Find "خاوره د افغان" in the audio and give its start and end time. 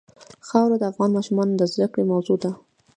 0.47-1.09